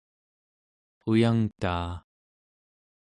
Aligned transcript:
uyangtaa 1.09 1.89